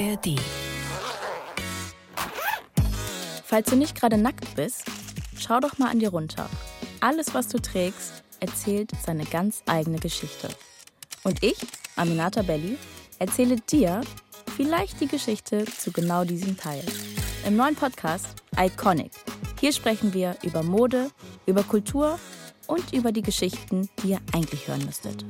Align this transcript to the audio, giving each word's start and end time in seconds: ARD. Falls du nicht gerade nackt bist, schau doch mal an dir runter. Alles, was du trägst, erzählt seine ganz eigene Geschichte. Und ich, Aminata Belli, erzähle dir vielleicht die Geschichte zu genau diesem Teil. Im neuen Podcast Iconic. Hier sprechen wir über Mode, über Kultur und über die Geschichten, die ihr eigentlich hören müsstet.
ARD. 0.00 0.40
Falls 3.44 3.68
du 3.68 3.76
nicht 3.76 3.94
gerade 3.94 4.16
nackt 4.16 4.54
bist, 4.54 4.84
schau 5.38 5.60
doch 5.60 5.76
mal 5.78 5.90
an 5.90 5.98
dir 5.98 6.10
runter. 6.10 6.48
Alles, 7.00 7.34
was 7.34 7.48
du 7.48 7.60
trägst, 7.60 8.22
erzählt 8.40 8.92
seine 9.04 9.24
ganz 9.24 9.62
eigene 9.66 9.98
Geschichte. 9.98 10.48
Und 11.22 11.42
ich, 11.42 11.58
Aminata 11.96 12.42
Belli, 12.42 12.78
erzähle 13.18 13.56
dir 13.56 14.00
vielleicht 14.56 15.00
die 15.00 15.08
Geschichte 15.08 15.66
zu 15.66 15.92
genau 15.92 16.24
diesem 16.24 16.56
Teil. 16.56 16.84
Im 17.46 17.56
neuen 17.56 17.74
Podcast 17.74 18.28
Iconic. 18.58 19.12
Hier 19.60 19.72
sprechen 19.72 20.14
wir 20.14 20.36
über 20.42 20.62
Mode, 20.62 21.10
über 21.44 21.62
Kultur 21.62 22.18
und 22.66 22.92
über 22.94 23.12
die 23.12 23.22
Geschichten, 23.22 23.90
die 24.02 24.10
ihr 24.10 24.20
eigentlich 24.32 24.66
hören 24.66 24.86
müsstet. 24.86 25.26